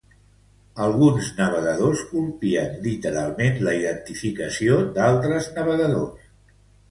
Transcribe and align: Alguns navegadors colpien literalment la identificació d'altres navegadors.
Alguns 0.85 1.27
navegadors 1.39 1.99
colpien 2.13 2.71
literalment 2.87 3.59
la 3.67 3.75
identificació 3.81 4.79
d'altres 4.99 5.51
navegadors. 5.61 6.27